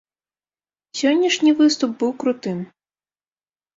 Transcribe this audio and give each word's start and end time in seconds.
Сённяшні 1.01 1.51
выступ 1.61 1.91
быў 2.05 2.11
крутым. 2.25 2.57